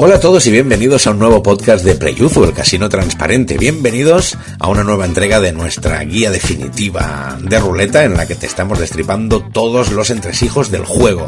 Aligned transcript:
Hola 0.00 0.14
a 0.14 0.20
todos 0.20 0.46
y 0.46 0.52
bienvenidos 0.52 1.08
a 1.08 1.10
un 1.10 1.18
nuevo 1.18 1.42
podcast 1.42 1.84
de 1.84 1.96
Playuzu, 1.96 2.44
el 2.44 2.52
casino 2.52 2.88
transparente. 2.88 3.58
Bienvenidos 3.58 4.38
a 4.60 4.68
una 4.68 4.84
nueva 4.84 5.06
entrega 5.06 5.40
de 5.40 5.50
nuestra 5.50 6.00
guía 6.04 6.30
definitiva 6.30 7.36
de 7.42 7.58
ruleta 7.58 8.04
en 8.04 8.16
la 8.16 8.24
que 8.24 8.36
te 8.36 8.46
estamos 8.46 8.78
destripando 8.78 9.42
todos 9.42 9.90
los 9.90 10.10
entresijos 10.10 10.70
del 10.70 10.84
juego. 10.84 11.26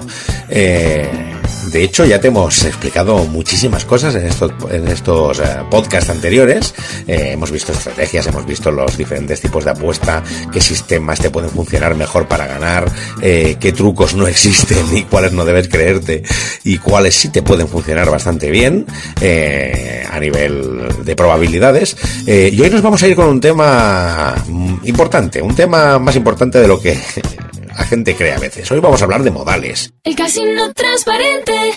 Eh, 0.51 1.40
de 1.73 1.85
hecho, 1.85 2.05
ya 2.05 2.21
te 2.21 2.29
hemos 2.29 2.65
explicado 2.65 3.25
muchísimas 3.27 3.85
cosas 3.85 4.15
en 4.15 4.27
estos, 4.27 4.53
en 4.71 4.89
estos 4.89 5.39
eh, 5.39 5.45
podcasts 5.71 6.11
anteriores. 6.11 6.75
Eh, 7.07 7.31
hemos 7.33 7.51
visto 7.51 7.73
estrategias, 7.73 8.27
hemos 8.27 8.47
visto 8.47 8.71
los 8.71 8.97
diferentes 8.97 9.41
tipos 9.41 9.65
de 9.65 9.71
apuesta, 9.71 10.23
qué 10.53 10.61
sistemas 10.61 11.21
te 11.21 11.31
pueden 11.31 11.51
funcionar 11.51 11.95
mejor 11.95 12.27
para 12.27 12.47
ganar, 12.47 12.91
qué 13.21 13.73
trucos 13.77 14.15
no 14.15 14.27
existen 14.27 14.85
y 14.93 15.03
cuáles 15.05 15.33
no 15.33 15.45
debes 15.45 15.69
creerte 15.69 16.23
y 16.65 16.79
cuáles 16.79 17.15
sí 17.15 17.29
te 17.29 17.43
pueden 17.43 17.69
funcionar 17.69 18.11
bastante 18.11 18.51
bien 18.51 18.87
eh, 19.21 20.05
a 20.11 20.19
nivel 20.19 21.05
de 21.05 21.17
probabilidades. 21.17 21.97
Eh, 22.27 22.51
y 22.53 22.61
hoy 22.61 22.71
nos 22.71 22.83
vamos 22.83 23.03
a 23.03 23.09
ir 23.09 23.17
con 23.17 23.29
un 23.29 23.41
tema 23.41 24.35
importante, 24.85 25.41
un 25.43 25.55
tema 25.55 25.99
más 25.99 26.17
importante 26.17 26.59
de 26.59 26.69
lo 26.69 26.81
que 26.81 26.99
la 27.81 27.87
gente 27.87 28.15
cree 28.15 28.33
a 28.33 28.39
veces. 28.39 28.71
Hoy 28.71 28.79
vamos 28.79 29.01
a 29.01 29.05
hablar 29.05 29.23
de 29.23 29.31
modales. 29.31 29.93
El 30.05 30.15
casino 30.15 30.73
transparente, 30.75 31.73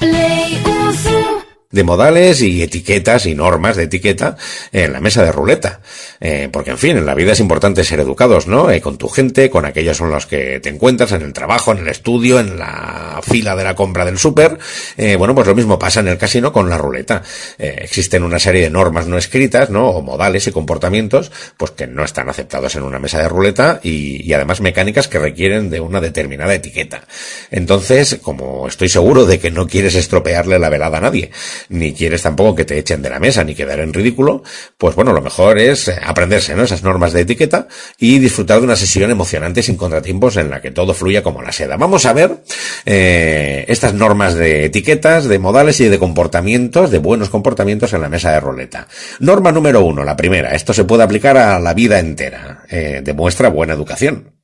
de 1.74 1.84
modales 1.84 2.42
y 2.42 2.62
etiquetas 2.62 3.26
y 3.26 3.34
normas 3.34 3.76
de 3.76 3.84
etiqueta 3.84 4.38
en 4.72 4.94
la 4.94 5.02
mesa 5.02 5.24
de 5.24 5.32
ruleta. 5.32 5.82
Eh, 6.22 6.48
porque, 6.52 6.70
en 6.70 6.78
fin, 6.78 6.98
en 6.98 7.06
la 7.06 7.16
vida 7.16 7.34
es 7.34 7.40
importante 7.40 7.84
ser 7.84 8.00
educados, 8.00 8.48
¿no? 8.48 8.70
Eh, 8.70 8.80
con 8.80 8.98
tu 8.98 9.10
gente, 9.10 9.50
con 9.50 9.66
aquellos 9.66 9.98
con 9.98 10.12
los 10.12 10.28
que 10.28 10.60
te 10.60 10.70
encuentras 10.70 11.12
en 11.14 11.24
el 11.24 11.34
trabajo, 11.34 11.72
en 11.72 11.80
el 11.80 11.88
estudio, 11.88 12.40
en 12.40 12.60
la 12.60 13.20
fila 13.24 13.56
de 13.56 13.64
la 13.64 13.76
compra 13.76 14.06
del 14.06 14.20
súper. 14.20 14.60
Eh, 14.98 15.16
bueno, 15.16 15.34
pues 15.34 15.48
lo 15.48 15.56
mismo 15.56 15.80
pasa 15.80 16.00
en 16.02 16.10
el 16.10 16.18
casino 16.20 16.54
con 16.54 16.70
la 16.70 16.78
ruleta. 16.78 17.24
existen 17.58 18.24
una 18.24 18.38
serie 18.38 18.62
de 18.62 18.70
normas 18.70 19.08
no 19.08 19.18
escritas, 19.18 19.72
¿no? 19.72 19.90
O 19.90 20.04
modales 20.04 20.46
y 20.46 20.52
comportamientos, 20.52 21.32
pues 21.58 21.72
que 21.72 21.88
no 21.88 22.04
están 22.04 22.30
aceptados 22.30 22.76
en 22.76 22.84
una 22.84 23.00
mesa 23.00 23.20
de 23.20 23.28
ruleta 23.28 23.80
y, 23.82 24.22
y 24.24 24.34
además 24.34 24.62
mecánicas 24.62 25.08
que 25.08 25.18
requieren 25.18 25.72
de 25.72 25.80
una 25.80 26.02
determinada 26.02 26.54
etiqueta. 26.54 27.04
Entonces, 27.50 28.20
como 28.22 28.68
estoy 28.68 28.90
seguro 28.90 29.26
de 29.26 29.40
que 29.40 29.50
no 29.50 29.68
quieres 29.68 29.96
estropearle 29.96 30.60
la 30.60 30.70
velada 30.70 31.00
a 31.00 31.02
nadie, 31.02 31.32
ni 31.70 31.94
quieres 31.94 32.22
tampoco 32.22 32.56
que 32.56 32.66
te 32.66 32.78
echen 32.78 33.02
de 33.02 33.10
la 33.10 33.20
mesa 33.20 33.44
ni 33.44 33.56
quedar 33.56 33.80
en 33.80 33.94
ridículo, 33.94 34.44
pues 34.78 34.96
bueno, 34.96 35.14
lo 35.14 35.22
mejor 35.22 35.58
es 35.58 35.88
eh, 35.88 35.96
aprenderse 36.04 36.56
¿no? 36.56 36.64
esas 36.64 36.84
normas 36.84 37.14
de 37.14 37.22
etiqueta 37.22 37.68
y 37.98 38.20
disfrutar 38.20 38.60
de 38.60 38.66
una 38.66 38.76
sesión 38.76 39.12
emocionante 39.12 39.64
sin 39.64 39.76
contratiempos 39.76 40.38
en 40.38 40.50
la 40.50 40.62
que 40.62 40.72
todo 40.72 40.94
fluya 40.94 41.24
como 41.24 41.42
la 41.42 41.52
seda. 41.52 41.78
Vamos 41.78 42.06
a 42.06 42.14
ver 42.14 42.44
eh, 42.86 43.66
estas 43.68 43.94
normas 43.94 44.36
de 44.36 44.66
etiquetas, 44.66 45.26
de 45.26 45.40
modales 45.40 45.80
y 45.80 45.88
de 45.88 46.00
comportamientos, 46.00 46.92
de 46.92 47.00
buenos 47.00 47.30
comportamientos 47.30 47.94
en 47.94 48.02
la 48.02 48.10
mesa 48.10 48.32
de 48.32 48.40
roleta. 48.40 48.88
Norma 49.20 49.52
número 49.52 49.84
uno, 49.84 50.04
la 50.04 50.16
primera. 50.16 50.54
Esto 50.56 50.74
se 50.74 50.84
puede 50.84 51.04
aplicar 51.04 51.38
a 51.38 51.60
la 51.60 51.74
vida 51.74 52.00
entera. 52.00 52.64
Eh, 52.70 53.02
demuestra 53.04 53.50
buena 53.50 53.74
educación. 53.74 54.43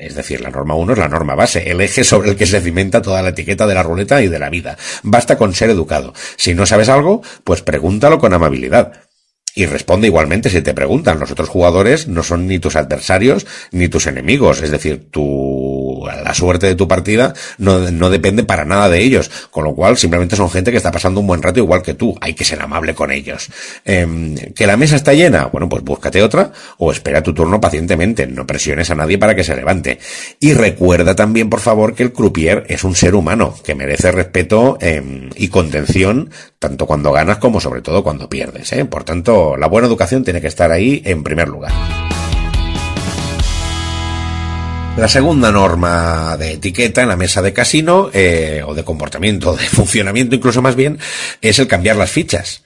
Es 0.00 0.14
decir, 0.14 0.40
la 0.40 0.50
norma 0.50 0.74
1 0.74 0.94
es 0.94 0.98
la 0.98 1.08
norma 1.08 1.34
base, 1.34 1.70
el 1.70 1.80
eje 1.80 2.04
sobre 2.04 2.30
el 2.30 2.36
que 2.36 2.46
se 2.46 2.60
cimenta 2.60 3.02
toda 3.02 3.20
la 3.22 3.30
etiqueta 3.30 3.66
de 3.66 3.74
la 3.74 3.82
ruleta 3.82 4.22
y 4.22 4.28
de 4.28 4.38
la 4.38 4.48
vida. 4.48 4.78
Basta 5.02 5.36
con 5.36 5.54
ser 5.54 5.68
educado. 5.68 6.14
Si 6.36 6.54
no 6.54 6.64
sabes 6.64 6.88
algo, 6.88 7.22
pues 7.44 7.60
pregúntalo 7.60 8.18
con 8.18 8.32
amabilidad. 8.32 8.92
Y 9.54 9.66
responde 9.66 10.06
igualmente 10.06 10.48
si 10.48 10.62
te 10.62 10.72
preguntan. 10.72 11.18
Los 11.20 11.32
otros 11.32 11.48
jugadores 11.48 12.08
no 12.08 12.22
son 12.22 12.46
ni 12.46 12.58
tus 12.58 12.76
adversarios 12.76 13.46
ni 13.72 13.88
tus 13.88 14.06
enemigos. 14.06 14.62
Es 14.62 14.70
decir, 14.70 15.10
tu, 15.10 15.20
la 16.06 16.34
suerte 16.34 16.66
de 16.66 16.74
tu 16.74 16.88
partida 16.88 17.34
no, 17.58 17.90
no 17.90 18.10
depende 18.10 18.44
para 18.44 18.64
nada 18.64 18.88
de 18.88 19.00
ellos. 19.00 19.30
Con 19.50 19.64
lo 19.64 19.74
cual, 19.74 19.96
simplemente 19.96 20.36
son 20.36 20.50
gente 20.50 20.70
que 20.70 20.76
está 20.76 20.90
pasando 20.90 21.20
un 21.20 21.26
buen 21.26 21.42
rato 21.42 21.58
igual 21.58 21.82
que 21.82 21.94
tú. 21.94 22.14
Hay 22.20 22.34
que 22.34 22.44
ser 22.44 22.60
amable 22.62 22.94
con 22.94 23.10
ellos. 23.10 23.48
Em, 23.84 24.34
¿Que 24.54 24.66
la 24.66 24.76
mesa 24.76 24.96
está 24.96 25.12
llena? 25.12 25.46
Bueno, 25.46 25.68
pues 25.68 25.82
búscate 25.82 26.22
otra 26.22 26.52
o 26.78 26.92
espera 26.92 27.22
tu 27.22 27.34
turno 27.34 27.60
pacientemente. 27.60 28.26
No 28.26 28.46
presiones 28.46 28.90
a 28.90 28.94
nadie 28.94 29.18
para 29.18 29.34
que 29.34 29.44
se 29.44 29.56
levante. 29.56 29.98
Y 30.38 30.54
recuerda 30.54 31.14
también, 31.14 31.50
por 31.50 31.60
favor, 31.60 31.94
que 31.94 32.02
el 32.02 32.12
croupier 32.12 32.64
es 32.68 32.84
un 32.84 32.94
ser 32.94 33.14
humano 33.14 33.54
que 33.64 33.74
merece 33.74 34.12
respeto 34.12 34.78
em, 34.80 35.30
y 35.36 35.48
contención 35.48 36.30
tanto 36.58 36.86
cuando 36.86 37.10
ganas 37.10 37.38
como 37.38 37.58
sobre 37.60 37.80
todo 37.80 38.04
cuando 38.04 38.28
pierdes. 38.28 38.72
¿eh? 38.72 38.84
Por 38.84 39.02
tanto, 39.02 39.56
la 39.56 39.66
buena 39.66 39.88
educación 39.88 40.24
tiene 40.24 40.40
que 40.40 40.48
estar 40.48 40.70
ahí 40.70 41.02
en 41.04 41.22
primer 41.22 41.48
lugar. 41.48 41.99
La 45.00 45.08
segunda 45.08 45.50
norma 45.50 46.36
de 46.36 46.52
etiqueta 46.52 47.00
en 47.00 47.08
la 47.08 47.16
mesa 47.16 47.40
de 47.40 47.54
casino, 47.54 48.10
eh, 48.12 48.62
o 48.66 48.74
de 48.74 48.84
comportamiento, 48.84 49.56
de 49.56 49.64
funcionamiento 49.64 50.36
incluso 50.36 50.60
más 50.60 50.76
bien, 50.76 50.98
es 51.40 51.58
el 51.58 51.66
cambiar 51.66 51.96
las 51.96 52.10
fichas 52.10 52.62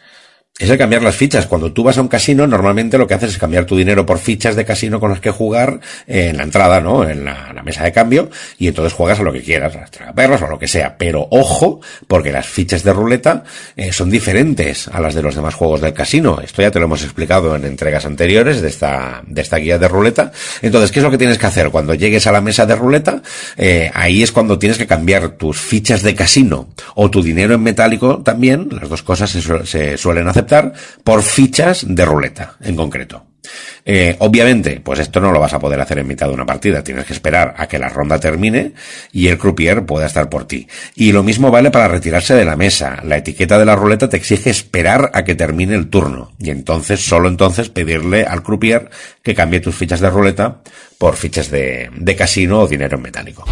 es 0.56 0.70
el 0.70 0.78
cambiar 0.78 1.03
las 1.03 1.16
fichas. 1.16 1.48
Cuando 1.48 1.72
tú 1.72 1.82
vas 1.82 1.98
a 1.98 2.00
un 2.00 2.06
casino, 2.06 2.47
normalmente 2.47 2.97
lo 2.97 3.09
que 3.09 3.15
haces 3.15 3.31
es 3.31 3.38
cambiar 3.38 3.65
tu 3.65 3.76
dinero 3.76 4.06
por 4.06 4.20
fichas 4.20 4.54
de 4.54 4.65
casino 4.65 5.00
con 5.00 5.10
las 5.10 5.19
que 5.19 5.32
jugar 5.32 5.81
en 6.06 6.37
la 6.37 6.44
entrada, 6.44 6.81
¿no? 6.81 7.09
En 7.09 7.25
la, 7.25 7.50
mesa 7.65 7.82
de 7.82 7.92
cambio, 7.92 8.28
y 8.59 8.69
entonces 8.69 8.93
juegas 8.93 9.20
a 9.20 9.22
lo 9.22 9.32
que 9.32 9.43
quieras, 9.43 9.75
a 9.75 9.81
las 9.81 9.91
tragaperras 9.91 10.43
o 10.43 10.44
a 10.44 10.50
lo 10.50 10.59
que 10.59 10.69
sea. 10.69 10.98
Pero 10.98 11.26
ojo, 11.31 11.81
porque 12.06 12.31
las 12.31 12.47
fichas 12.47 12.84
de 12.84 12.93
ruleta 12.93 13.43
eh, 13.75 13.91
son 13.91 14.10
diferentes 14.10 14.87
a 14.88 15.00
las 15.00 15.14
de 15.14 15.22
los 15.22 15.34
demás 15.34 15.54
juegos 15.54 15.81
del 15.81 15.94
casino. 15.94 16.41
Esto 16.44 16.60
ya 16.60 16.70
te 16.70 16.78
lo 16.78 16.84
hemos 16.84 17.03
explicado 17.03 17.56
en 17.56 17.64
entregas 17.64 18.04
anteriores 18.04 18.60
de 18.60 18.69
esta, 18.69 19.22
de 19.26 19.41
esta 19.41 19.56
guía 19.56 19.78
de 19.78 19.88
ruleta. 19.88 20.31
Entonces, 20.60 20.93
¿qué 20.93 20.98
es 20.98 21.04
lo 21.04 21.10
que 21.10 21.16
tienes 21.16 21.38
que 21.38 21.47
hacer? 21.47 21.70
Cuando 21.70 21.94
llegues 21.94 22.26
a 22.26 22.32
la 22.32 22.43
mesa 22.43 22.66
de 22.66 22.76
ruleta, 22.76 23.22
eh, 23.56 23.91
ahí 23.94 24.22
es 24.22 24.31
cuando 24.31 24.59
tienes 24.59 24.76
que 24.76 24.87
cambiar 24.87 25.31
tus 25.31 25.59
fichas 25.59 26.03
de 26.03 26.14
casino 26.14 26.69
o 26.94 27.10
tu 27.10 27.22
dinero 27.22 27.54
en 27.54 27.62
metálico 27.62 28.19
también. 28.19 28.69
Las 28.70 28.91
dos 28.91 29.03
cosas 29.03 29.31
se, 29.31 29.41
se 29.64 29.97
suelen 29.97 30.28
hacer 30.28 30.44
por 31.03 31.22
fichas 31.22 31.84
de 31.88 32.05
ruleta, 32.05 32.56
en 32.60 32.77
concreto. 32.77 33.27
Eh, 33.84 34.16
obviamente, 34.21 34.81
pues 34.82 34.99
esto 34.99 35.21
no 35.21 35.31
lo 35.31 35.41
vas 35.41 35.53
a 35.53 35.59
poder 35.59 35.81
hacer 35.81 35.99
en 35.99 36.06
mitad 36.06 36.28
de 36.28 36.34
una 36.34 36.47
partida. 36.47 36.82
Tienes 36.82 37.05
que 37.05 37.12
esperar 37.12 37.55
a 37.56 37.66
que 37.66 37.78
la 37.78 37.88
ronda 37.88 38.19
termine 38.19 38.72
y 39.12 39.28
el 39.28 39.38
croupier 39.38 39.84
pueda 39.84 40.06
estar 40.06 40.28
por 40.28 40.47
ti. 40.47 40.66
Y 40.94 41.12
lo 41.12 41.22
mismo 41.22 41.50
vale 41.50 41.71
para 41.71 41.88
retirarse 41.88 42.34
de 42.34 42.44
la 42.44 42.56
mesa. 42.56 43.00
La 43.05 43.19
etiqueta 43.19 43.59
de 43.59 43.65
la 43.65 43.77
ruleta 43.77 44.09
te 44.09 44.16
exige 44.16 44.50
esperar 44.50 45.10
a 45.15 45.25
que 45.25 45.34
termine 45.34 45.75
el 45.75 45.88
turno. 45.88 46.32
Y 46.38 46.50
entonces, 46.50 47.05
solo 47.05 47.28
entonces, 47.28 47.69
pedirle 47.69 48.25
al 48.25 48.43
croupier 48.43 48.91
que 49.22 49.34
cambie 49.34 49.61
tus 49.61 49.75
fichas 49.75 50.00
de 50.00 50.11
ruleta 50.11 50.61
por 50.99 51.16
fichas 51.16 51.50
de, 51.50 51.91
de 51.94 52.16
casino 52.16 52.61
o 52.61 52.66
dinero 52.66 52.97
en 52.97 53.03
metálico. 53.03 53.44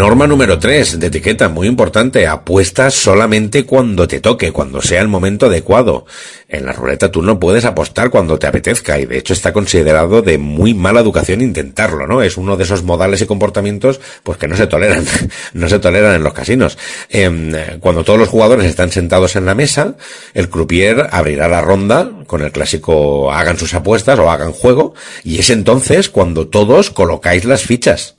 Norma 0.00 0.26
número 0.26 0.58
3 0.58 0.98
de 0.98 1.08
etiqueta, 1.08 1.50
muy 1.50 1.68
importante, 1.68 2.26
apuestas 2.26 2.94
solamente 2.94 3.66
cuando 3.66 4.08
te 4.08 4.20
toque, 4.20 4.50
cuando 4.50 4.80
sea 4.80 5.02
el 5.02 5.08
momento 5.08 5.44
adecuado. 5.44 6.06
En 6.48 6.64
la 6.64 6.72
ruleta 6.72 7.10
tú 7.12 7.20
no 7.20 7.38
puedes 7.38 7.66
apostar 7.66 8.08
cuando 8.08 8.38
te 8.38 8.46
apetezca 8.46 8.98
y 8.98 9.04
de 9.04 9.18
hecho 9.18 9.34
está 9.34 9.52
considerado 9.52 10.22
de 10.22 10.38
muy 10.38 10.72
mala 10.72 11.00
educación 11.00 11.42
intentarlo, 11.42 12.06
¿no? 12.06 12.22
Es 12.22 12.38
uno 12.38 12.56
de 12.56 12.64
esos 12.64 12.82
modales 12.82 13.20
y 13.20 13.26
comportamientos 13.26 14.00
pues 14.22 14.38
que 14.38 14.48
no 14.48 14.56
se 14.56 14.66
toleran, 14.68 15.04
no 15.52 15.68
se 15.68 15.78
toleran 15.78 16.14
en 16.14 16.22
los 16.22 16.32
casinos. 16.32 16.78
Em, 17.10 17.52
cuando 17.80 18.02
todos 18.02 18.18
los 18.18 18.30
jugadores 18.30 18.64
están 18.64 18.90
sentados 18.90 19.36
en 19.36 19.44
la 19.44 19.54
mesa, 19.54 19.96
el 20.32 20.48
croupier 20.48 21.08
abrirá 21.10 21.46
la 21.46 21.60
ronda 21.60 22.10
con 22.26 22.40
el 22.40 22.52
clásico 22.52 23.30
hagan 23.30 23.58
sus 23.58 23.74
apuestas 23.74 24.18
o 24.18 24.30
hagan 24.30 24.52
juego 24.52 24.94
y 25.24 25.40
es 25.40 25.50
entonces 25.50 26.08
cuando 26.08 26.48
todos 26.48 26.88
colocáis 26.88 27.44
las 27.44 27.64
fichas 27.64 28.16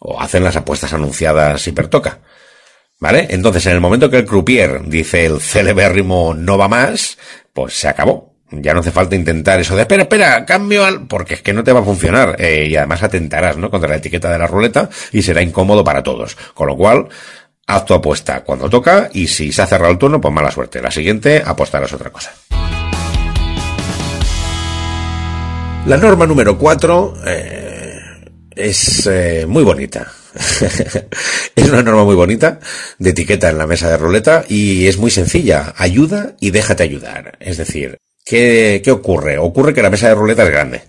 o 0.00 0.20
hacen 0.20 0.44
las 0.44 0.56
apuestas 0.56 0.92
anunciadas 0.92 1.62
si 1.62 1.72
pertoca. 1.72 2.20
¿Vale? 2.98 3.26
Entonces, 3.30 3.66
en 3.66 3.72
el 3.72 3.80
momento 3.80 4.08
que 4.08 4.18
el 4.18 4.24
croupier 4.24 4.82
dice 4.86 5.26
el 5.26 5.40
celebérrimo 5.40 6.32
no 6.34 6.56
va 6.56 6.68
más, 6.68 7.18
pues 7.52 7.74
se 7.74 7.88
acabó. 7.88 8.34
Ya 8.50 8.72
no 8.72 8.80
hace 8.80 8.92
falta 8.92 9.16
intentar 9.16 9.60
eso 9.60 9.74
de 9.74 9.82
espera, 9.82 10.04
espera, 10.04 10.46
cambio 10.46 10.84
al, 10.84 11.06
porque 11.06 11.34
es 11.34 11.42
que 11.42 11.52
no 11.52 11.64
te 11.64 11.72
va 11.72 11.80
a 11.80 11.84
funcionar, 11.84 12.36
eh, 12.38 12.68
y 12.70 12.76
además 12.76 13.02
atentarás, 13.02 13.56
¿no? 13.56 13.70
Contra 13.70 13.90
la 13.90 13.96
etiqueta 13.96 14.30
de 14.30 14.38
la 14.38 14.46
ruleta 14.46 14.88
y 15.12 15.20
será 15.20 15.42
incómodo 15.42 15.82
para 15.82 16.02
todos. 16.02 16.36
Con 16.54 16.68
lo 16.68 16.76
cual, 16.76 17.08
haz 17.66 17.84
tu 17.84 17.92
apuesta 17.92 18.44
cuando 18.44 18.70
toca 18.70 19.10
y 19.12 19.26
si 19.26 19.52
se 19.52 19.62
ha 19.62 19.66
cerrado 19.66 19.92
el 19.92 19.98
turno, 19.98 20.20
pues 20.20 20.32
mala 20.32 20.50
suerte. 20.50 20.80
La 20.80 20.90
siguiente, 20.90 21.42
apostarás 21.44 21.92
otra 21.92 22.10
cosa. 22.10 22.32
La 25.86 25.96
norma 25.96 26.26
número 26.26 26.56
4, 26.56 27.14
eh, 27.26 27.65
es 28.56 29.06
eh, 29.06 29.46
muy 29.46 29.62
bonita. 29.62 30.10
es 31.54 31.68
una 31.68 31.82
norma 31.82 32.04
muy 32.04 32.14
bonita 32.14 32.58
de 32.98 33.10
etiqueta 33.10 33.50
en 33.50 33.58
la 33.58 33.66
mesa 33.66 33.90
de 33.90 33.96
ruleta 33.96 34.44
y 34.48 34.86
es 34.86 34.98
muy 34.98 35.10
sencilla. 35.10 35.74
Ayuda 35.76 36.34
y 36.40 36.50
déjate 36.50 36.82
ayudar. 36.82 37.36
Es 37.40 37.58
decir, 37.58 37.98
¿qué, 38.24 38.80
¿qué 38.84 38.90
ocurre? 38.90 39.38
Ocurre 39.38 39.74
que 39.74 39.82
la 39.82 39.90
mesa 39.90 40.08
de 40.08 40.14
ruleta 40.14 40.44
es 40.44 40.50
grande. 40.50 40.82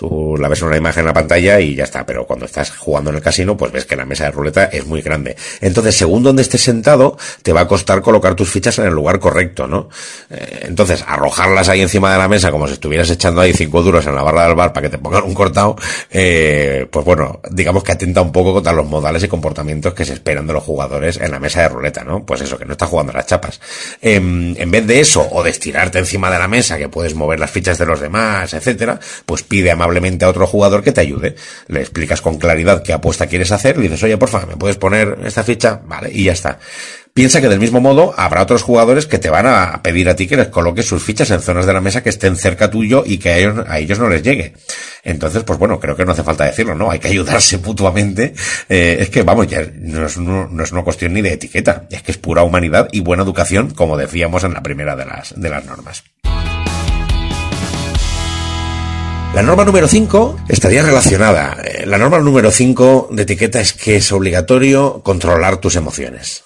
Tú 0.00 0.34
la 0.40 0.48
ves 0.48 0.62
en 0.62 0.68
una 0.68 0.78
imagen 0.78 1.00
en 1.00 1.08
la 1.08 1.12
pantalla 1.12 1.60
y 1.60 1.74
ya 1.74 1.84
está, 1.84 2.06
pero 2.06 2.26
cuando 2.26 2.46
estás 2.46 2.70
jugando 2.70 3.10
en 3.10 3.16
el 3.16 3.22
casino, 3.22 3.54
pues 3.54 3.70
ves 3.70 3.84
que 3.84 3.96
la 3.96 4.06
mesa 4.06 4.24
de 4.24 4.30
ruleta 4.30 4.64
es 4.64 4.86
muy 4.86 5.02
grande. 5.02 5.36
Entonces, 5.60 5.94
según 5.94 6.22
donde 6.22 6.40
estés 6.40 6.62
sentado, 6.62 7.18
te 7.42 7.52
va 7.52 7.60
a 7.60 7.68
costar 7.68 8.00
colocar 8.00 8.34
tus 8.34 8.48
fichas 8.48 8.78
en 8.78 8.86
el 8.86 8.94
lugar 8.94 9.20
correcto, 9.20 9.66
¿no? 9.66 9.90
Eh, 10.30 10.60
entonces, 10.62 11.04
arrojarlas 11.06 11.68
ahí 11.68 11.82
encima 11.82 12.10
de 12.10 12.16
la 12.16 12.28
mesa 12.28 12.50
como 12.50 12.66
si 12.66 12.72
estuvieras 12.72 13.10
echando 13.10 13.42
ahí 13.42 13.52
cinco 13.52 13.82
duros 13.82 14.06
en 14.06 14.14
la 14.14 14.22
barra 14.22 14.46
del 14.46 14.54
bar 14.54 14.72
para 14.72 14.88
que 14.88 14.96
te 14.96 14.96
pongan 14.96 15.22
un 15.22 15.34
cortado, 15.34 15.76
eh, 16.10 16.86
pues 16.90 17.04
bueno, 17.04 17.42
digamos 17.50 17.84
que 17.84 17.92
atenta 17.92 18.22
un 18.22 18.32
poco 18.32 18.54
contra 18.54 18.72
los 18.72 18.86
modales 18.86 19.22
y 19.24 19.28
comportamientos 19.28 19.92
que 19.92 20.06
se 20.06 20.14
esperan 20.14 20.46
de 20.46 20.54
los 20.54 20.64
jugadores 20.64 21.18
en 21.18 21.30
la 21.30 21.38
mesa 21.38 21.60
de 21.60 21.68
ruleta, 21.68 22.04
¿no? 22.04 22.24
Pues 22.24 22.40
eso, 22.40 22.56
que 22.56 22.64
no 22.64 22.72
estás 22.72 22.88
jugando 22.88 23.12
las 23.12 23.26
chapas. 23.26 23.60
Em, 24.00 24.56
en 24.56 24.70
vez 24.70 24.86
de 24.86 25.00
eso, 25.00 25.28
o 25.30 25.42
de 25.42 25.50
estirarte 25.50 25.98
encima 25.98 26.30
de 26.30 26.38
la 26.38 26.48
mesa, 26.48 26.78
que 26.78 26.88
puedes 26.88 27.14
mover 27.14 27.38
las 27.38 27.50
fichas 27.50 27.76
de 27.76 27.84
los 27.84 28.00
demás, 28.00 28.54
etcétera, 28.54 28.98
pues 29.26 29.42
pide 29.42 29.70
amablemente 29.70 29.89
a 30.24 30.28
otro 30.28 30.46
jugador 30.46 30.82
que 30.82 30.92
te 30.92 31.00
ayude. 31.00 31.34
Le 31.68 31.80
explicas 31.80 32.20
con 32.20 32.38
claridad 32.38 32.82
qué 32.82 32.92
apuesta 32.92 33.26
quieres 33.26 33.52
hacer, 33.52 33.76
le 33.76 33.84
dices, 33.84 34.02
oye, 34.02 34.16
porfa, 34.16 34.46
¿me 34.46 34.56
puedes 34.56 34.76
poner 34.76 35.18
esta 35.24 35.44
ficha? 35.44 35.80
Vale, 35.84 36.10
y 36.12 36.24
ya 36.24 36.32
está. 36.32 36.58
Piensa 37.12 37.40
que 37.40 37.48
del 37.48 37.58
mismo 37.58 37.80
modo 37.80 38.14
habrá 38.16 38.42
otros 38.42 38.62
jugadores 38.62 39.06
que 39.06 39.18
te 39.18 39.30
van 39.30 39.46
a 39.46 39.82
pedir 39.82 40.08
a 40.08 40.14
ti 40.14 40.28
que 40.28 40.36
les 40.36 40.48
coloques 40.48 40.86
sus 40.86 41.02
fichas 41.02 41.30
en 41.32 41.40
zonas 41.40 41.66
de 41.66 41.72
la 41.72 41.80
mesa 41.80 42.04
que 42.04 42.08
estén 42.08 42.36
cerca 42.36 42.70
tuyo 42.70 43.02
y 43.04 43.18
que 43.18 43.30
a 43.30 43.38
ellos, 43.38 43.66
a 43.66 43.78
ellos 43.80 43.98
no 43.98 44.08
les 44.08 44.22
llegue. 44.22 44.54
Entonces, 45.02 45.42
pues 45.42 45.58
bueno, 45.58 45.80
creo 45.80 45.96
que 45.96 46.04
no 46.04 46.12
hace 46.12 46.22
falta 46.22 46.44
decirlo, 46.44 46.76
¿no? 46.76 46.90
Hay 46.90 47.00
que 47.00 47.08
ayudarse 47.08 47.58
mutuamente. 47.64 48.32
Eh, 48.68 48.98
es 49.00 49.10
que, 49.10 49.22
vamos, 49.22 49.48
ya 49.48 49.66
no 49.74 50.06
es, 50.06 50.18
no 50.18 50.62
es, 50.62 50.72
una 50.72 50.84
cuestión 50.84 51.12
ni 51.12 51.20
de 51.20 51.32
etiqueta, 51.32 51.86
es 51.90 52.02
que 52.02 52.12
es 52.12 52.18
pura 52.18 52.44
humanidad 52.44 52.88
y 52.92 53.00
buena 53.00 53.24
educación, 53.24 53.70
como 53.70 53.96
decíamos 53.96 54.44
en 54.44 54.54
la 54.54 54.62
primera 54.62 54.94
de 54.94 55.06
las, 55.06 55.38
de 55.38 55.50
las 55.50 55.64
normas. 55.64 56.04
La 59.32 59.44
norma 59.44 59.64
número 59.64 59.86
5 59.86 60.40
estaría 60.48 60.82
relacionada. 60.82 61.56
Eh, 61.64 61.86
la 61.86 61.98
norma 61.98 62.18
número 62.18 62.50
5 62.50 63.10
de 63.12 63.22
etiqueta 63.22 63.60
es 63.60 63.72
que 63.72 63.94
es 63.94 64.10
obligatorio 64.10 65.02
controlar 65.04 65.58
tus 65.58 65.76
emociones. 65.76 66.42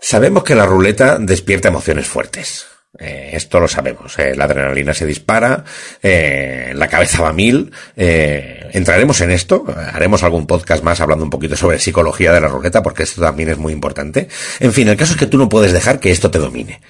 Sabemos 0.00 0.42
que 0.42 0.56
la 0.56 0.66
ruleta 0.66 1.18
despierta 1.20 1.68
emociones 1.68 2.08
fuertes. 2.08 2.66
Eh, 2.98 3.30
esto 3.34 3.60
lo 3.60 3.68
sabemos. 3.68 4.18
Eh, 4.18 4.34
la 4.34 4.44
adrenalina 4.44 4.92
se 4.92 5.06
dispara, 5.06 5.64
la 6.02 6.88
cabeza 6.88 7.22
va 7.22 7.28
a 7.28 7.32
mil. 7.32 7.70
entraremos 7.96 9.20
en 9.20 9.30
esto. 9.30 9.64
Haremos 9.92 10.24
algún 10.24 10.48
podcast 10.48 10.82
más 10.82 11.00
hablando 11.00 11.24
un 11.24 11.30
poquito 11.30 11.56
sobre 11.56 11.78
psicología 11.78 12.32
de 12.32 12.40
la 12.40 12.48
ruleta, 12.48 12.82
porque 12.82 13.04
esto 13.04 13.22
también 13.22 13.50
es 13.50 13.58
muy 13.58 13.72
importante. 13.72 14.28
En 14.58 14.72
fin, 14.72 14.88
el 14.88 14.96
caso 14.96 15.12
es 15.12 15.18
que 15.18 15.26
tú 15.26 15.38
no 15.38 15.48
puedes 15.48 15.72
dejar 15.72 16.00
que 16.00 16.10
esto 16.10 16.28
te 16.28 16.40
domine 16.40 16.80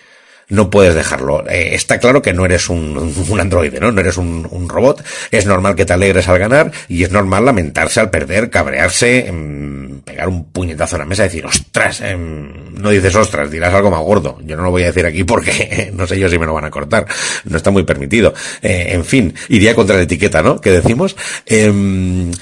no 0.49 0.71
puedes 0.71 0.95
dejarlo. 0.95 1.45
Eh, 1.49 1.75
está 1.75 1.99
claro 1.99 2.23
que 2.23 2.33
no 2.33 2.45
eres 2.45 2.69
un, 2.69 3.15
un 3.29 3.41
androide, 3.41 3.81
¿no? 3.81 3.91
No 3.91 4.01
eres 4.01 4.17
un, 4.17 4.47
robot. 4.69 5.05
Es 5.31 5.47
normal 5.47 5.77
que 5.77 5.85
te 5.85 5.93
alegres 5.93 6.29
al 6.29 6.39
ganar 6.39 6.73
y 6.89 7.05
es 7.05 7.11
normal 7.11 7.45
lamentarse 7.45 8.01
al 8.01 8.11
perder, 8.11 8.51
cabrearse, 8.51 9.29
em, 9.29 10.01
pegar 10.01 10.29
un 10.29 10.51
puñetazo 10.51 10.97
en 10.97 11.01
la 11.01 11.07
mesa 11.07 11.23
y 11.23 11.29
decir, 11.29 11.47
ostras, 11.47 12.01
em, 12.01 12.75
no 12.75 12.91
dices 12.91 13.15
ostras, 13.15 13.51
dirás 13.51 13.73
algo 13.73 13.91
más 13.91 14.01
gordo. 14.01 14.39
Yo 14.43 14.57
no 14.57 14.65
lo 14.65 14.71
voy 14.71 14.83
a 14.83 14.87
decir 14.87 15.07
aquí 15.07 15.25
porque 15.25 15.93
no 15.95 16.07
sé 16.07 16.19
yo 16.19 16.29
si 16.29 16.39
me 16.39 16.47
lo 16.47 16.55
van 16.55 16.65
a 16.65 16.71
cortar. 16.71 17.07
No 17.45 17.57
está 17.57 17.71
muy 17.71 17.85
permitido. 17.85 18.35
Eh, 18.63 18.89
en 18.91 19.05
fin, 19.05 19.35
iría 19.49 19.75
contra 19.75 19.97
la 19.97 20.03
etiqueta, 20.03 20.43
¿no? 20.43 20.61
Que 20.61 20.71
decimos. 20.71 21.17
Em, 21.47 22.33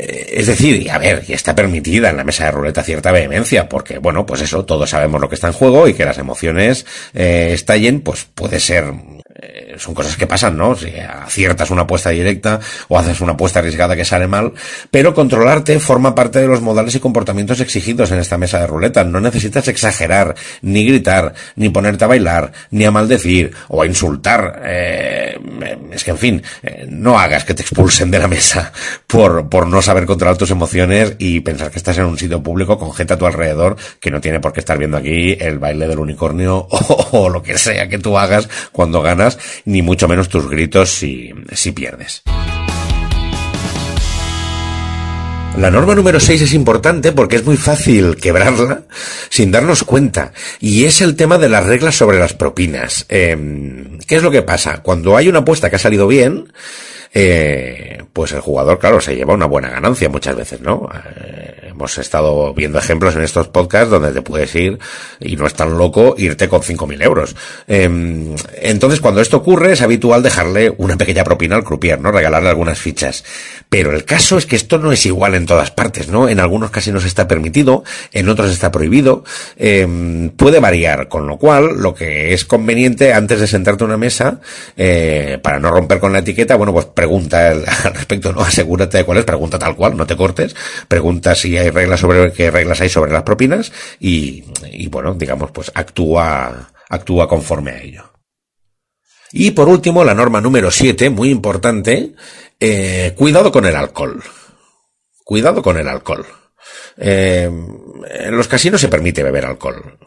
es 0.00 0.46
decir, 0.46 0.90
a 0.90 0.98
ver, 0.98 1.24
y 1.26 1.32
está 1.32 1.54
permitida 1.54 2.10
en 2.10 2.16
la 2.16 2.24
mesa 2.24 2.44
de 2.44 2.52
ruleta 2.52 2.82
cierta 2.82 3.12
vehemencia, 3.12 3.68
porque, 3.68 3.98
bueno, 3.98 4.26
pues 4.26 4.42
eso, 4.42 4.64
todos 4.64 4.90
sabemos 4.90 5.20
lo 5.20 5.28
que 5.28 5.34
está 5.34 5.48
en 5.48 5.52
juego 5.52 5.88
y 5.88 5.94
que 5.94 6.04
las 6.04 6.18
emociones 6.18 6.86
eh, 7.14 7.50
estallen, 7.52 8.00
pues 8.00 8.26
puede 8.34 8.60
ser 8.60 8.92
eh, 9.42 9.76
son 9.78 9.94
cosas 9.94 10.16
que 10.16 10.26
pasan, 10.26 10.56
¿no? 10.56 10.74
Si 10.74 10.90
aciertas 10.98 11.70
una 11.70 11.82
apuesta 11.82 12.10
directa 12.10 12.60
o 12.88 12.98
haces 12.98 13.20
una 13.20 13.32
apuesta 13.32 13.60
arriesgada 13.60 13.96
que 13.96 14.04
sale 14.04 14.26
mal, 14.26 14.52
pero 14.90 15.14
controlarte 15.14 15.78
forma 15.80 16.14
parte 16.14 16.40
de 16.40 16.46
los 16.46 16.60
modales 16.60 16.94
y 16.94 17.00
comportamientos 17.00 17.60
exigidos 17.60 18.10
en 18.10 18.18
esta 18.18 18.36
mesa 18.36 18.60
de 18.60 18.66
ruleta. 18.66 19.02
No 19.04 19.20
necesitas 19.20 19.66
exagerar, 19.68 20.34
ni 20.60 20.84
gritar, 20.84 21.32
ni 21.56 21.70
ponerte 21.70 22.04
a 22.04 22.08
bailar, 22.08 22.52
ni 22.70 22.84
a 22.84 22.90
maldecir 22.90 23.52
o 23.68 23.80
a 23.80 23.86
insultar. 23.86 24.62
Eh, 24.64 25.38
es 25.92 26.04
que, 26.04 26.10
en 26.10 26.18
fin, 26.18 26.42
eh, 26.62 26.86
no 26.88 27.18
hagas 27.18 27.44
que 27.44 27.54
te 27.54 27.62
expulsen 27.62 28.10
de 28.10 28.18
la 28.18 28.28
mesa 28.28 28.72
por, 29.10 29.48
por 29.48 29.66
no 29.66 29.82
saber 29.82 30.06
controlar 30.06 30.36
tus 30.36 30.50
emociones 30.50 31.14
y 31.18 31.40
pensar 31.40 31.70
que 31.70 31.78
estás 31.78 31.98
en 31.98 32.04
un 32.04 32.18
sitio 32.18 32.42
público 32.42 32.78
con 32.78 32.92
gente 32.92 33.14
a 33.14 33.18
tu 33.18 33.26
alrededor 33.26 33.76
que 34.00 34.10
no 34.10 34.20
tiene 34.20 34.40
por 34.40 34.52
qué 34.52 34.60
estar 34.60 34.78
viendo 34.78 34.96
aquí 34.96 35.36
el 35.40 35.58
baile 35.58 35.88
del 35.88 35.98
unicornio 35.98 36.66
o, 37.12 37.28
lo 37.28 37.42
que 37.42 37.58
sea 37.58 37.88
que 37.88 37.98
tú 37.98 38.18
hagas 38.18 38.48
cuando 38.72 39.02
ganas 39.02 39.38
ni 39.64 39.82
mucho 39.82 40.08
menos 40.08 40.28
tus 40.28 40.48
gritos 40.48 40.90
si, 40.90 41.32
si 41.52 41.72
pierdes. 41.72 42.22
La 45.58 45.70
norma 45.70 45.94
número 45.94 46.20
6 46.20 46.42
es 46.42 46.54
importante 46.54 47.12
porque 47.12 47.36
es 47.36 47.44
muy 47.44 47.56
fácil 47.56 48.16
quebrarla 48.16 48.84
sin 49.28 49.50
darnos 49.50 49.82
cuenta. 49.82 50.32
Y 50.60 50.84
es 50.84 51.00
el 51.00 51.16
tema 51.16 51.38
de 51.38 51.48
las 51.48 51.66
reglas 51.66 51.96
sobre 51.96 52.18
las 52.18 52.32
propinas. 52.32 53.04
Eh, 53.08 53.36
¿Qué 54.06 54.16
es 54.16 54.22
lo 54.22 54.30
que 54.30 54.42
pasa? 54.42 54.78
Cuando 54.78 55.16
hay 55.16 55.28
una 55.28 55.40
apuesta 55.40 55.68
que 55.68 55.76
ha 55.76 55.80
salido 55.80 56.06
bien, 56.06 56.50
eh, 57.12 58.02
pues 58.12 58.32
el 58.32 58.40
jugador, 58.40 58.78
claro, 58.78 59.00
se 59.00 59.16
lleva 59.16 59.34
una 59.34 59.46
buena 59.46 59.70
ganancia 59.70 60.08
muchas 60.08 60.36
veces, 60.36 60.60
¿no? 60.60 60.88
Eh, 61.16 61.68
hemos 61.80 61.96
estado 61.98 62.52
viendo 62.54 62.78
ejemplos 62.78 63.16
en 63.16 63.22
estos 63.22 63.48
podcasts 63.48 63.90
donde 63.90 64.12
te 64.12 64.22
puedes 64.22 64.54
ir, 64.54 64.78
y 65.18 65.36
no 65.36 65.46
es 65.46 65.54
tan 65.54 65.76
loco, 65.76 66.14
irte 66.18 66.48
con 66.48 66.60
5.000 66.60 67.02
euros. 67.02 67.36
Eh, 67.66 68.36
entonces, 68.60 69.00
cuando 69.00 69.20
esto 69.20 69.38
ocurre, 69.38 69.72
es 69.72 69.80
habitual 69.80 70.22
dejarle 70.22 70.72
una 70.76 70.96
pequeña 70.96 71.24
propina 71.24 71.56
al 71.56 71.64
croupier, 71.64 72.00
¿no? 72.00 72.12
Regalarle 72.12 72.50
algunas 72.50 72.78
fichas. 72.78 73.24
Pero 73.68 73.92
el 73.92 74.04
caso 74.04 74.36
es 74.36 74.46
que 74.46 74.56
esto 74.56 74.78
no 74.78 74.92
es 74.92 75.06
igual 75.06 75.34
en 75.34 75.46
todas 75.46 75.70
partes, 75.70 76.08
¿no? 76.08 76.28
En 76.28 76.40
algunos 76.40 76.70
casinos 76.70 77.04
está 77.04 77.26
permitido, 77.26 77.84
en 78.12 78.28
otros 78.28 78.50
está 78.50 78.70
prohibido, 78.70 79.24
eh, 79.56 80.30
puede 80.36 80.60
variar, 80.60 81.08
con 81.08 81.26
lo 81.26 81.38
cual, 81.38 81.80
lo 81.80 81.94
que 81.94 82.34
es 82.34 82.44
conveniente 82.44 83.12
antes 83.14 83.40
de 83.40 83.46
sentarte 83.46 83.84
a 83.84 83.86
una 83.86 83.96
mesa, 83.96 84.40
eh, 84.76 85.38
para 85.42 85.58
no 85.58 85.70
romper 85.70 86.00
con 86.00 86.12
la 86.12 86.18
etiqueta, 86.18 86.56
bueno, 86.56 86.72
pues 86.72 86.86
pregunta 87.00 87.48
al 87.84 87.94
respecto, 87.94 88.30
no 88.30 88.42
asegúrate 88.42 88.98
de 88.98 89.04
cuál 89.04 89.18
es, 89.18 89.24
pregunta 89.24 89.58
tal 89.58 89.74
cual, 89.74 89.96
no 89.96 90.06
te 90.06 90.16
cortes, 90.16 90.54
pregunta 90.86 91.34
si 91.34 91.56
hay 91.56 91.70
reglas 91.70 92.00
sobre 92.00 92.30
qué 92.30 92.50
reglas 92.50 92.78
hay 92.82 92.90
sobre 92.90 93.10
las 93.10 93.22
propinas 93.22 93.72
y, 93.98 94.42
bueno, 94.88 95.14
digamos, 95.14 95.50
pues 95.50 95.72
actúa, 95.74 96.70
actúa 96.90 97.26
conforme 97.26 97.70
a 97.70 97.82
ello. 97.82 98.04
Y 99.32 99.52
por 99.52 99.68
último, 99.68 100.04
la 100.04 100.12
norma 100.14 100.42
número 100.42 100.70
7, 100.70 101.08
muy 101.08 101.30
importante, 101.30 102.12
eh, 102.58 103.14
cuidado 103.16 103.50
con 103.50 103.64
el 103.64 103.76
alcohol. 103.76 104.22
Cuidado 105.24 105.62
con 105.62 105.78
el 105.78 105.88
alcohol. 105.88 106.26
Eh, 106.98 107.44
en 107.44 108.36
los 108.36 108.48
casinos 108.48 108.78
se 108.78 108.88
permite 108.88 109.22
beber 109.22 109.46
alcohol. 109.46 109.98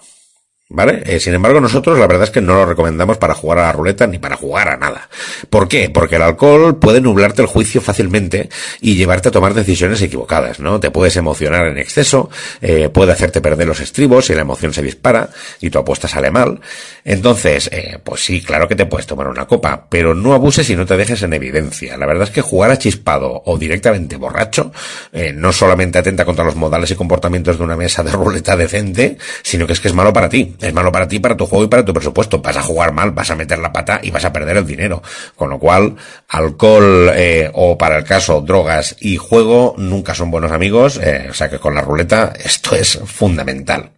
¿Vale? 0.73 1.03
Eh, 1.05 1.19
sin 1.19 1.35
embargo, 1.35 1.61
nosotros 1.61 1.99
la 1.99 2.07
verdad 2.07 2.23
es 2.23 2.31
que 2.31 2.41
no 2.41 2.55
lo 2.55 2.65
recomendamos 2.65 3.19
para 3.19 3.35
jugar 3.35 3.59
a 3.59 3.61
la 3.61 3.71
ruleta 3.71 4.07
ni 4.07 4.17
para 4.17 4.35
jugar 4.35 4.69
a 4.69 4.75
nada. 4.75 5.07
¿Por 5.47 5.67
qué? 5.67 5.91
Porque 5.91 6.15
el 6.15 6.23
alcohol 6.23 6.79
puede 6.79 6.99
nublarte 6.99 7.43
el 7.43 7.47
juicio 7.47 7.79
fácilmente 7.79 8.49
y 8.81 8.95
llevarte 8.95 9.29
a 9.29 9.31
tomar 9.31 9.53
decisiones 9.53 10.01
equivocadas, 10.01 10.59
¿no? 10.59 10.79
Te 10.79 10.89
puedes 10.89 11.15
emocionar 11.15 11.67
en 11.67 11.77
exceso, 11.77 12.31
eh, 12.59 12.89
puede 12.89 13.11
hacerte 13.11 13.39
perder 13.39 13.67
los 13.67 13.81
estribos 13.81 14.31
y 14.31 14.33
la 14.33 14.41
emoción 14.41 14.73
se 14.73 14.81
dispara 14.81 15.29
y 15.61 15.69
tu 15.69 15.77
apuesta 15.77 16.07
sale 16.07 16.31
mal. 16.31 16.59
Entonces, 17.05 17.69
eh, 17.71 17.99
pues 18.03 18.25
sí, 18.25 18.41
claro 18.41 18.67
que 18.67 18.75
te 18.75 18.87
puedes 18.87 19.05
tomar 19.05 19.27
una 19.27 19.45
copa, 19.45 19.85
pero 19.87 20.15
no 20.15 20.33
abuses 20.33 20.67
y 20.71 20.75
no 20.75 20.87
te 20.87 20.97
dejes 20.97 21.21
en 21.21 21.33
evidencia. 21.33 21.97
La 21.97 22.07
verdad 22.07 22.23
es 22.23 22.31
que 22.31 22.41
jugar 22.41 22.71
a 22.71 22.79
chispado 22.79 23.43
o 23.45 23.59
directamente 23.59 24.15
borracho 24.17 24.71
eh, 25.11 25.33
no 25.33 25.53
solamente 25.53 25.99
atenta 25.99 26.25
contra 26.25 26.43
los 26.43 26.55
modales 26.55 26.89
y 26.89 26.95
comportamientos 26.95 27.59
de 27.59 27.63
una 27.63 27.77
mesa 27.77 28.01
de 28.01 28.11
ruleta 28.11 28.57
decente, 28.57 29.19
sino 29.43 29.67
que 29.67 29.73
es 29.73 29.79
que 29.79 29.89
es 29.89 29.93
malo 29.93 30.11
para 30.11 30.29
ti 30.29 30.55
es 30.63 30.73
malo 30.73 30.91
para 30.91 31.07
ti, 31.07 31.19
para 31.19 31.37
tu 31.37 31.45
juego 31.45 31.65
y 31.65 31.67
para 31.67 31.85
tu 31.85 31.93
presupuesto. 31.93 32.39
Vas 32.39 32.57
a 32.57 32.61
jugar 32.61 32.93
mal, 32.93 33.11
vas 33.11 33.29
a 33.31 33.35
meter 33.35 33.59
la 33.59 33.71
pata 33.71 33.99
y 34.01 34.11
vas 34.11 34.25
a 34.25 34.33
perder 34.33 34.57
el 34.57 34.65
dinero. 34.65 35.01
Con 35.35 35.49
lo 35.49 35.59
cual, 35.59 35.95
alcohol 36.29 37.11
eh, 37.13 37.49
o 37.53 37.77
para 37.77 37.97
el 37.97 38.03
caso 38.03 38.41
drogas 38.41 38.95
y 38.99 39.17
juego 39.17 39.75
nunca 39.77 40.15
son 40.15 40.31
buenos 40.31 40.51
amigos. 40.51 40.99
Eh, 41.01 41.27
o 41.29 41.33
sea 41.33 41.49
que 41.49 41.59
con 41.59 41.75
la 41.75 41.81
ruleta 41.81 42.33
esto 42.43 42.75
es 42.75 42.99
fundamental. 43.05 43.91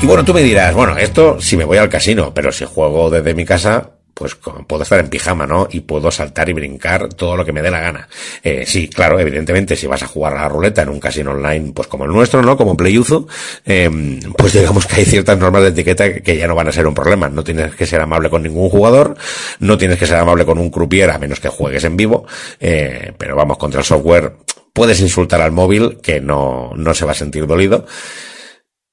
Y 0.00 0.06
bueno, 0.06 0.24
tú 0.24 0.32
me 0.32 0.42
dirás, 0.42 0.74
bueno, 0.74 0.96
esto 0.96 1.40
si 1.40 1.56
me 1.56 1.64
voy 1.64 1.78
al 1.78 1.88
casino, 1.88 2.32
pero 2.32 2.52
si 2.52 2.64
juego 2.64 3.10
desde 3.10 3.34
mi 3.34 3.44
casa, 3.44 3.97
pues 4.18 4.34
puedo 4.66 4.82
estar 4.82 4.98
en 4.98 5.08
pijama, 5.08 5.46
¿no? 5.46 5.68
Y 5.70 5.80
puedo 5.80 6.10
saltar 6.10 6.48
y 6.48 6.52
brincar 6.52 7.08
todo 7.14 7.36
lo 7.36 7.44
que 7.44 7.52
me 7.52 7.62
dé 7.62 7.70
la 7.70 7.78
gana. 7.78 8.08
Eh, 8.42 8.64
sí, 8.66 8.88
claro, 8.88 9.20
evidentemente, 9.20 9.76
si 9.76 9.86
vas 9.86 10.02
a 10.02 10.08
jugar 10.08 10.32
a 10.32 10.42
la 10.42 10.48
ruleta 10.48 10.82
en 10.82 10.88
un 10.88 10.98
casino 10.98 11.30
online, 11.30 11.70
pues 11.72 11.86
como 11.86 12.04
el 12.04 12.10
nuestro, 12.10 12.42
¿no? 12.42 12.56
Como 12.56 12.76
Playuzo, 12.76 13.28
eh, 13.64 14.18
pues 14.36 14.54
digamos 14.54 14.86
que 14.86 14.96
hay 14.96 15.04
ciertas 15.04 15.38
normas 15.38 15.62
de 15.62 15.68
etiqueta 15.68 16.14
que 16.14 16.36
ya 16.36 16.48
no 16.48 16.56
van 16.56 16.66
a 16.66 16.72
ser 16.72 16.88
un 16.88 16.94
problema. 16.94 17.28
No 17.28 17.44
tienes 17.44 17.76
que 17.76 17.86
ser 17.86 18.00
amable 18.00 18.28
con 18.28 18.42
ningún 18.42 18.68
jugador, 18.68 19.16
no 19.60 19.78
tienes 19.78 20.00
que 20.00 20.06
ser 20.08 20.16
amable 20.16 20.44
con 20.44 20.58
un 20.58 20.68
croupier 20.68 21.10
a 21.10 21.18
menos 21.18 21.38
que 21.38 21.48
juegues 21.48 21.84
en 21.84 21.96
vivo, 21.96 22.26
eh, 22.58 23.12
pero 23.16 23.36
vamos, 23.36 23.56
contra 23.56 23.78
el 23.78 23.86
software 23.86 24.32
puedes 24.72 24.98
insultar 25.00 25.40
al 25.42 25.52
móvil 25.52 25.98
que 26.02 26.20
no, 26.20 26.72
no 26.74 26.92
se 26.92 27.04
va 27.04 27.12
a 27.12 27.14
sentir 27.14 27.46
dolido. 27.46 27.86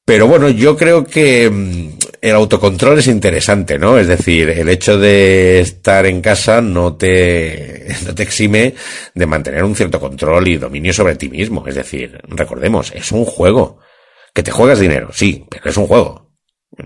Pero 0.05 0.27
bueno, 0.27 0.49
yo 0.49 0.77
creo 0.77 1.03
que 1.03 1.49
mm, 1.49 1.97
el 2.21 2.35
autocontrol 2.35 2.99
es 2.99 3.07
interesante, 3.07 3.79
¿no? 3.79 3.97
Es 3.97 4.07
decir, 4.07 4.49
el 4.49 4.69
hecho 4.69 4.99
de 4.99 5.61
estar 5.61 6.05
en 6.05 6.21
casa 6.21 6.61
no 6.61 6.95
te, 6.95 7.87
no 8.05 8.13
te 8.13 8.23
exime 8.23 8.75
de 9.15 9.25
mantener 9.25 9.63
un 9.63 9.75
cierto 9.75 9.99
control 9.99 10.47
y 10.47 10.57
dominio 10.57 10.93
sobre 10.93 11.15
ti 11.15 11.27
mismo. 11.27 11.67
Es 11.67 11.75
decir, 11.75 12.19
recordemos, 12.27 12.91
es 12.93 13.11
un 13.11 13.25
juego. 13.25 13.79
Que 14.33 14.43
te 14.43 14.51
juegas 14.51 14.79
dinero, 14.79 15.09
sí, 15.13 15.45
pero 15.49 15.69
es 15.69 15.77
un 15.77 15.87
juego. 15.87 16.24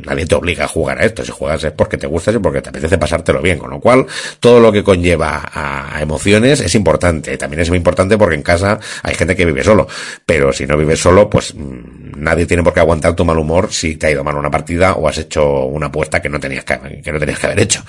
Nadie 0.05 0.25
te 0.25 0.36
obliga 0.36 0.65
a 0.65 0.67
jugar 0.67 1.00
a 1.00 1.05
esto. 1.05 1.24
Si 1.24 1.31
juegas 1.31 1.63
es 1.63 1.72
porque 1.72 1.98
te 1.98 2.08
gusta 2.08 2.31
y 2.31 2.38
porque 2.38 2.62
te 2.62 2.69
apetece 2.69 2.98
pasártelo 2.98 3.41
bien. 3.41 3.58
Con 3.58 3.72
lo 3.72 3.79
cual, 3.79 4.05
todo 4.39 4.60
lo 4.60 4.72
que 4.72 4.84
conlleva 4.84 5.50
a 5.53 6.01
emociones 6.01 6.60
es 6.60 6.75
importante. 6.75 7.38
También 7.38 7.62
es 7.62 7.69
muy 7.69 7.77
importante 7.77 8.17
porque 8.17 8.36
en 8.36 8.43
casa 8.43 8.79
hay 9.03 9.15
gente 9.15 9.36
que 9.36 9.46
vive 9.46 9.63
solo. 9.63 9.88
Pero 10.25 10.53
si 10.53 10.65
no 10.65 10.77
vives 10.77 11.00
solo, 11.00 11.29
pues 11.29 11.53
mm, 11.55 12.22
nadie 12.22 12.46
tiene 12.46 12.63
por 12.63 12.74
qué 12.74 12.79
aguantar 12.79 13.15
tu 13.15 13.25
mal 13.25 13.38
humor 13.38 13.72
si 13.72 13.96
te 13.96 14.08
ha 14.08 14.12
ido 14.12 14.24
mal 14.24 14.36
una 14.36 14.51
partida 14.51 14.93
o 14.93 15.08
has 15.08 15.17
hecho 15.17 15.65
una 15.65 15.88
apuesta 15.88 16.22
que 16.22 16.29
no 16.29 16.39
tenías 16.39 16.63
que, 16.63 17.01
que 17.01 17.12
no 17.12 17.19
tenías 17.19 17.39
que 17.39 17.48
haber 17.48 17.60
hecho. 17.60 17.84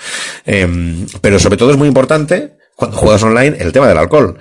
Em, 0.44 1.06
pero 1.20 1.38
sobre 1.38 1.56
todo 1.56 1.70
es 1.70 1.76
muy 1.76 1.88
importante, 1.88 2.54
cuando 2.74 2.96
juegas 2.96 3.22
online, 3.22 3.56
el 3.58 3.72
tema 3.72 3.88
del 3.88 3.98
alcohol 3.98 4.38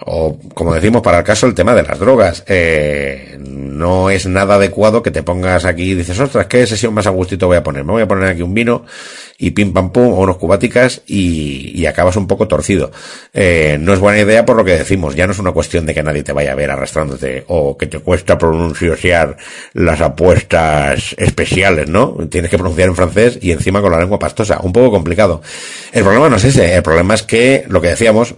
o 0.00 0.38
como 0.54 0.74
decimos 0.74 1.02
para 1.02 1.18
el 1.18 1.24
caso 1.24 1.46
el 1.46 1.54
tema 1.54 1.74
de 1.74 1.82
las 1.82 1.98
drogas. 1.98 2.44
Eh, 2.46 3.38
no 3.38 4.10
es 4.10 4.26
nada 4.26 4.56
adecuado 4.56 5.02
que 5.02 5.10
te 5.10 5.22
pongas 5.22 5.64
aquí 5.64 5.92
y 5.92 5.94
dices 5.94 6.18
ostras 6.18 6.46
qué 6.46 6.66
sesión 6.66 6.94
más 6.94 7.06
a 7.06 7.10
gustito 7.10 7.46
voy 7.46 7.56
a 7.56 7.62
poner 7.62 7.84
me 7.84 7.92
voy 7.92 8.02
a 8.02 8.08
poner 8.08 8.28
aquí 8.28 8.42
un 8.42 8.54
vino 8.54 8.84
y 9.38 9.50
pim 9.50 9.72
pam 9.72 9.90
pum 9.90 10.12
o 10.12 10.20
unos 10.20 10.36
cubáticas 10.36 11.02
y, 11.06 11.72
y 11.74 11.86
acabas 11.86 12.16
un 12.16 12.26
poco 12.26 12.48
torcido. 12.48 12.90
Eh, 13.32 13.76
no 13.80 13.92
es 13.92 14.00
buena 14.00 14.20
idea 14.20 14.44
por 14.44 14.56
lo 14.56 14.64
que 14.64 14.76
decimos. 14.76 15.14
Ya 15.14 15.26
no 15.26 15.32
es 15.32 15.38
una 15.38 15.52
cuestión 15.52 15.86
de 15.86 15.94
que 15.94 16.02
nadie 16.02 16.22
te 16.22 16.32
vaya 16.32 16.52
a 16.52 16.54
ver 16.54 16.70
arrastrándote 16.70 17.44
o 17.48 17.76
que 17.76 17.86
te 17.86 17.98
cuesta 17.98 18.38
pronunciar 18.38 19.36
las 19.72 20.00
apuestas 20.00 21.14
especiales 21.18 21.88
no 21.88 22.16
tienes 22.30 22.50
que 22.50 22.58
pronunciar 22.58 22.88
en 22.88 22.96
francés 22.96 23.38
y 23.40 23.50
encima 23.50 23.80
con 23.80 23.92
la 23.92 23.98
lengua 23.98 24.18
pastosa. 24.18 24.60
Un 24.62 24.72
poco 24.72 24.90
complicado. 24.90 25.42
El 25.92 26.02
problema 26.02 26.28
no 26.28 26.36
es 26.36 26.44
ese. 26.44 26.74
El 26.74 26.82
problema 26.82 27.14
es 27.14 27.22
que 27.22 27.64
lo 27.68 27.80
que 27.80 27.88
decíamos 27.88 28.34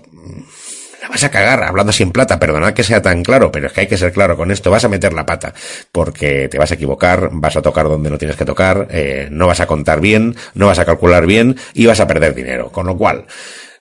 vas 1.09 1.25
a 1.25 1.31
cagar 1.31 1.63
hablando 1.63 1.93
sin 1.93 2.13
plata, 2.13 2.39
perdonad 2.39 2.75
que 2.75 2.83
sea 2.83 3.03
tan 3.03 3.23
claro, 3.23 3.51
pero 3.53 3.67
es 3.67 3.73
que 3.73 3.83
hay 3.83 3.87
que 3.87 3.97
ser 3.97 4.13
claro 4.13 4.37
con 4.37 4.51
esto, 4.51 4.71
vas 4.71 4.85
a 4.85 4.89
meter 4.89 5.13
la 5.13 5.27
pata, 5.27 5.55
porque 5.93 6.49
te 6.49 6.59
vas 6.59 6.71
a 6.71 6.75
equivocar, 6.75 7.31
vas 7.33 7.57
a 7.57 7.63
tocar 7.63 7.89
donde 7.89 8.11
no 8.11 8.19
tienes 8.19 8.37
que 8.37 8.45
tocar, 8.45 8.89
eh, 8.91 9.29
no 9.31 9.47
vas 9.47 9.61
a 9.61 9.67
contar 9.67 10.01
bien, 10.01 10.37
no 10.55 10.67
vas 10.67 10.79
a 10.79 10.85
calcular 10.85 11.27
bien 11.27 11.57
y 11.75 11.87
vas 11.87 12.01
a 12.01 12.07
perder 12.07 12.35
dinero. 12.35 12.71
Con 12.71 12.87
lo 12.87 12.97
cual, 12.97 13.27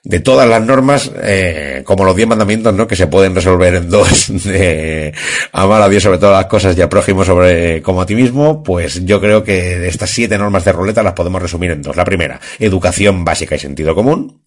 de 0.06 0.20
todas 0.20 0.48
las 0.48 0.62
normas, 0.62 1.10
eh, 1.20 1.82
como 1.84 2.04
los 2.04 2.14
diez 2.14 2.28
mandamientos, 2.28 2.72
¿no? 2.72 2.86
Que 2.86 2.94
se 2.94 3.08
pueden 3.08 3.34
resolver 3.34 3.74
en 3.74 3.90
dos, 3.90 4.26
de 4.44 5.12
amar 5.50 5.82
a 5.82 5.88
Dios 5.88 6.04
sobre 6.04 6.18
todas 6.18 6.36
las 6.36 6.46
cosas 6.46 6.78
y 6.78 6.80
al 6.80 6.88
prójimo 6.88 7.24
sobre 7.24 7.82
como 7.82 8.02
a 8.02 8.06
ti 8.06 8.14
mismo, 8.14 8.62
pues 8.62 9.04
yo 9.04 9.20
creo 9.20 9.42
que 9.42 9.88
estas 9.88 10.10
siete 10.10 10.38
normas 10.38 10.64
de 10.64 10.72
ruleta 10.72 11.02
las 11.02 11.14
podemos 11.14 11.42
resumir 11.42 11.72
en 11.72 11.82
dos. 11.82 11.96
La 11.96 12.04
primera, 12.04 12.40
educación 12.60 13.24
básica 13.24 13.56
y 13.56 13.58
sentido 13.58 13.96
común. 13.96 14.42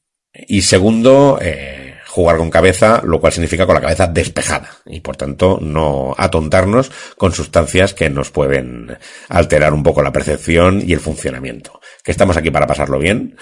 Y 0.48 0.62
segundo, 0.62 1.40
eh, 1.42 1.89
jugar 2.20 2.38
con 2.38 2.50
cabeza, 2.50 3.02
lo 3.06 3.22
cual 3.22 3.32
significa 3.32 3.66
con 3.66 3.76
la 3.76 3.82
cabeza 3.82 4.08
despejada 4.08 4.70
y 4.86 5.00
por 5.00 5.16
tanto 5.16 5.58
no 5.62 6.14
atontarnos 6.18 6.92
con 7.16 7.32
sustancias 7.32 7.94
que 7.94 8.10
nos 8.10 8.30
pueden 8.30 8.98
alterar 9.30 9.74
un 9.74 9.84
poco 9.84 10.02
la 10.02 10.12
percepción 10.12 10.84
y 10.86 10.92
el 10.92 11.00
funcionamiento. 11.00 11.80
Que 12.04 12.12
estamos 12.12 12.36
aquí 12.36 12.52
para 12.52 12.68
pasarlo 12.68 13.00
bien 13.00 13.38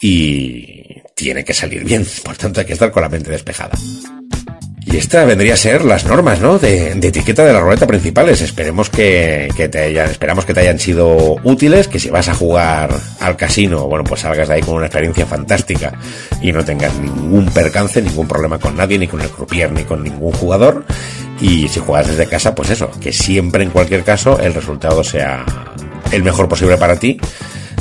y 0.00 1.02
tiene 1.14 1.44
que 1.44 1.52
salir 1.52 1.84
bien, 1.84 2.06
por 2.24 2.36
tanto 2.38 2.60
hay 2.60 2.66
que 2.66 2.72
estar 2.72 2.90
con 2.90 3.02
la 3.02 3.10
mente 3.10 3.30
despejada. 3.30 3.76
Y 4.84 4.96
esta 4.96 5.24
vendría 5.24 5.54
a 5.54 5.56
ser 5.56 5.84
las 5.84 6.04
normas, 6.04 6.40
¿no? 6.40 6.58
De, 6.58 6.90
etiqueta 6.90 7.44
de 7.44 7.52
la 7.52 7.60
ruleta 7.60 7.86
principales. 7.86 8.40
Esperemos 8.40 8.90
que, 8.90 9.48
que, 9.56 9.68
te 9.68 9.78
hayan, 9.78 10.10
esperamos 10.10 10.44
que 10.44 10.54
te 10.54 10.60
hayan 10.60 10.78
sido 10.78 11.36
útiles, 11.44 11.86
que 11.86 12.00
si 12.00 12.10
vas 12.10 12.28
a 12.28 12.34
jugar 12.34 12.90
al 13.20 13.36
casino, 13.36 13.86
bueno, 13.86 14.04
pues 14.04 14.22
salgas 14.22 14.48
de 14.48 14.54
ahí 14.54 14.60
con 14.60 14.74
una 14.74 14.86
experiencia 14.86 15.24
fantástica 15.24 15.92
y 16.40 16.52
no 16.52 16.64
tengas 16.64 16.98
ningún 16.98 17.46
percance, 17.46 18.02
ningún 18.02 18.26
problema 18.26 18.58
con 18.58 18.76
nadie, 18.76 18.98
ni 18.98 19.06
con 19.06 19.20
el 19.20 19.28
croupier, 19.28 19.70
ni 19.70 19.84
con 19.84 20.02
ningún 20.02 20.32
jugador. 20.32 20.84
Y 21.40 21.68
si 21.68 21.80
juegas 21.80 22.08
desde 22.08 22.26
casa, 22.26 22.54
pues 22.54 22.70
eso, 22.70 22.90
que 23.00 23.12
siempre 23.12 23.62
en 23.62 23.70
cualquier 23.70 24.02
caso 24.02 24.38
el 24.40 24.52
resultado 24.52 25.04
sea 25.04 25.44
el 26.10 26.22
mejor 26.22 26.48
posible 26.48 26.76
para 26.76 26.96
ti. 26.96 27.18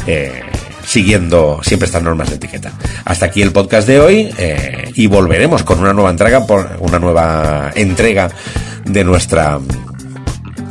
Eh, 0.07 0.41
siguiendo 0.85 1.59
siempre 1.63 1.85
estas 1.85 2.03
normas 2.03 2.29
de 2.29 2.35
etiqueta. 2.35 2.71
Hasta 3.05 3.27
aquí 3.27 3.41
el 3.41 3.51
podcast 3.51 3.87
de 3.87 3.99
hoy 3.99 4.33
eh, 4.37 4.91
y 4.95 5.07
volveremos 5.07 5.63
con 5.63 5.79
una 5.79 5.93
nueva 5.93 6.09
entrega, 6.09 6.45
por 6.45 6.77
una 6.79 6.99
nueva 6.99 7.71
entrega 7.75 8.29
de 8.85 9.03
nuestra 9.03 9.59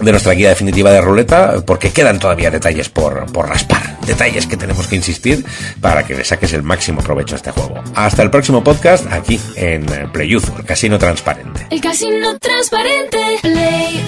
de 0.02 0.12
nuestra 0.12 0.33
guía 0.33 0.49
definitiva 0.49 0.90
de 0.90 1.00
ruleta, 1.00 1.62
porque 1.67 1.90
quedan 1.90 2.19
todavía 2.19 2.50
detalles 2.50 2.88
por, 2.88 3.31
por 3.33 3.49
raspar, 3.49 3.99
detalles 4.07 4.47
que 4.47 4.57
tenemos 4.57 4.87
que 4.87 4.97
insistir 4.97 5.45
para 5.81 6.05
que 6.07 6.14
le 6.14 6.25
saques 6.25 6.52
el 6.52 6.62
máximo 6.62 7.02
provecho 7.02 7.35
a 7.35 7.37
este 7.37 7.50
juego. 7.50 7.83
Hasta 7.95 8.23
el 8.23 8.31
próximo 8.31 8.64
podcast 8.64 9.11
aquí 9.12 9.38
en 9.57 9.85
Playuzo, 10.12 10.55
el 10.59 10.64
casino 10.64 10.99
transparente. 10.99 11.67
El 11.71 11.81
casino 11.81 12.38
transparente, 12.38 13.19
Play 13.43 14.05